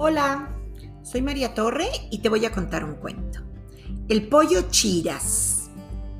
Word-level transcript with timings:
Hola, 0.00 0.54
soy 1.02 1.22
María 1.22 1.54
Torre 1.54 1.88
y 2.12 2.20
te 2.20 2.28
voy 2.28 2.46
a 2.46 2.52
contar 2.52 2.84
un 2.84 2.94
cuento. 2.94 3.40
El 4.08 4.28
pollo 4.28 4.70
Chiras, 4.70 5.70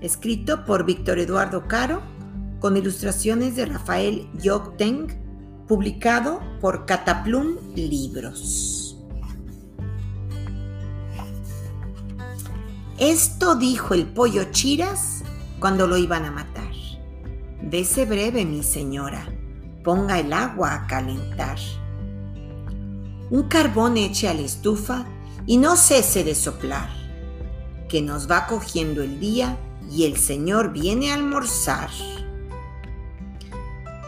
escrito 0.00 0.64
por 0.64 0.84
Víctor 0.84 1.20
Eduardo 1.20 1.68
Caro, 1.68 2.02
con 2.58 2.76
ilustraciones 2.76 3.54
de 3.54 3.66
Rafael 3.66 4.28
Yocteng, 4.34 5.06
publicado 5.68 6.40
por 6.60 6.84
Cataplum 6.84 7.58
Libros. 7.76 8.98
Esto 12.98 13.54
dijo 13.54 13.94
el 13.94 14.08
pollo 14.08 14.50
Chiras 14.50 15.22
cuando 15.60 15.86
lo 15.86 15.96
iban 15.96 16.24
a 16.24 16.32
matar. 16.32 16.72
Dese 17.62 18.04
breve, 18.04 18.44
mi 18.44 18.64
señora, 18.64 19.28
ponga 19.84 20.18
el 20.18 20.32
agua 20.32 20.74
a 20.74 20.86
calentar 20.88 21.56
un 23.30 23.44
carbón 23.44 23.96
eche 23.96 24.28
a 24.28 24.34
la 24.34 24.40
estufa 24.40 25.06
y 25.46 25.56
no 25.56 25.76
cese 25.76 26.24
de 26.24 26.34
soplar, 26.34 26.90
que 27.88 28.02
nos 28.02 28.28
va 28.30 28.46
cogiendo 28.46 29.02
el 29.02 29.20
día 29.20 29.56
y 29.90 30.04
el 30.04 30.16
Señor 30.16 30.72
viene 30.72 31.10
a 31.10 31.14
almorzar. 31.14 31.90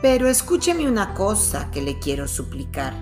Pero 0.00 0.28
escúcheme 0.28 0.88
una 0.88 1.14
cosa 1.14 1.70
que 1.72 1.82
le 1.82 1.98
quiero 1.98 2.28
suplicar. 2.28 2.94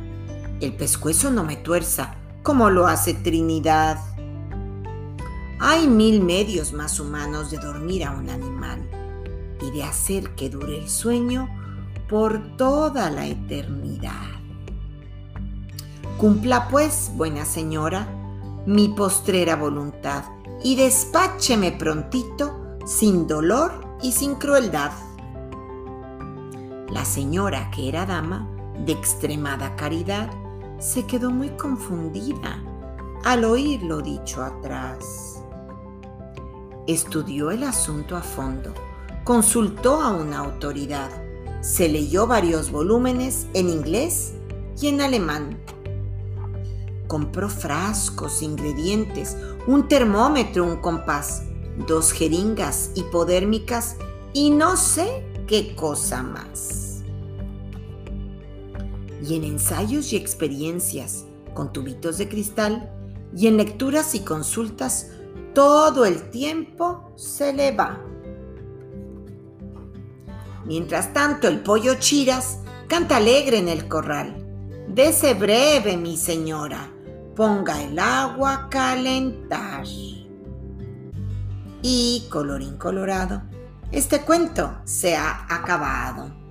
El 0.60 0.74
pescuezo 0.74 1.30
no 1.30 1.44
me 1.44 1.56
tuerza, 1.56 2.14
como 2.42 2.70
lo 2.70 2.86
hace 2.86 3.12
Trinidad. 3.12 3.98
Hay 5.60 5.86
mil 5.86 6.22
medios 6.22 6.72
más 6.72 6.98
humanos 6.98 7.50
de 7.50 7.58
dormir 7.58 8.04
a 8.04 8.12
un 8.12 8.30
animal 8.30 8.88
y 9.60 9.70
de 9.70 9.84
hacer 9.84 10.34
que 10.34 10.48
dure 10.48 10.78
el 10.78 10.88
sueño 10.88 11.48
por 12.08 12.56
toda 12.56 13.10
la 13.10 13.26
eternidad. 13.26 14.35
Cumpla 16.18 16.68
pues, 16.68 17.10
buena 17.14 17.44
señora, 17.44 18.08
mi 18.64 18.88
postrera 18.88 19.54
voluntad 19.54 20.24
y 20.64 20.74
despácheme 20.74 21.72
prontito, 21.72 22.78
sin 22.86 23.26
dolor 23.26 23.98
y 24.00 24.12
sin 24.12 24.36
crueldad. 24.36 24.92
La 26.88 27.04
señora, 27.04 27.70
que 27.70 27.90
era 27.90 28.06
dama 28.06 28.48
de 28.86 28.92
extremada 28.92 29.76
caridad, 29.76 30.30
se 30.78 31.04
quedó 31.04 31.30
muy 31.30 31.50
confundida 31.50 32.62
al 33.22 33.44
oír 33.44 33.82
lo 33.82 34.00
dicho 34.00 34.42
atrás. 34.42 35.42
Estudió 36.86 37.50
el 37.50 37.62
asunto 37.62 38.16
a 38.16 38.22
fondo, 38.22 38.72
consultó 39.22 40.00
a 40.00 40.12
una 40.12 40.38
autoridad, 40.38 41.10
se 41.60 41.90
leyó 41.90 42.26
varios 42.26 42.70
volúmenes 42.70 43.48
en 43.52 43.68
inglés 43.68 44.32
y 44.80 44.88
en 44.88 45.02
alemán 45.02 45.58
Compró 47.06 47.48
frascos, 47.48 48.42
ingredientes, 48.42 49.36
un 49.66 49.86
termómetro, 49.86 50.64
un 50.64 50.76
compás, 50.76 51.44
dos 51.86 52.12
jeringas 52.12 52.90
hipodérmicas 52.94 53.96
y 54.32 54.50
no 54.50 54.76
sé 54.76 55.24
qué 55.46 55.74
cosa 55.76 56.22
más. 56.22 57.02
Y 59.22 59.36
en 59.36 59.44
ensayos 59.44 60.12
y 60.12 60.16
experiencias 60.16 61.24
con 61.54 61.72
tubitos 61.72 62.18
de 62.18 62.28
cristal 62.28 62.92
y 63.36 63.46
en 63.46 63.56
lecturas 63.56 64.14
y 64.14 64.20
consultas, 64.20 65.10
todo 65.54 66.04
el 66.04 66.30
tiempo 66.30 67.12
se 67.16 67.52
le 67.52 67.72
va. 67.72 68.02
Mientras 70.64 71.12
tanto, 71.12 71.46
el 71.46 71.62
pollo 71.62 71.94
Chiras 71.94 72.58
canta 72.88 73.16
alegre 73.16 73.58
en 73.58 73.68
el 73.68 73.88
corral. 73.88 74.42
Dese 74.88 75.34
breve, 75.34 75.96
mi 75.96 76.16
señora 76.16 76.95
ponga 77.36 77.82
el 77.82 77.98
agua 77.98 78.54
a 78.54 78.68
calentar. 78.68 79.84
Y 81.82 82.26
colorín 82.30 82.78
colorado, 82.78 83.42
este 83.92 84.22
cuento 84.22 84.80
se 84.84 85.14
ha 85.14 85.46
acabado. 85.48 86.45